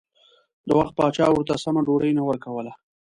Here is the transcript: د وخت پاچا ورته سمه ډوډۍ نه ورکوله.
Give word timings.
د 0.67 0.69
وخت 0.79 0.93
پاچا 0.97 1.25
ورته 1.31 1.55
سمه 1.63 1.81
ډوډۍ 1.85 2.11
نه 2.17 2.23
ورکوله. 2.29 2.71